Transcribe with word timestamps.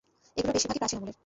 এগুলোর 0.37 0.55
বেশিরভাগই 0.55 0.79
প্রাচীন 0.81 0.97
আমলের। 0.99 1.17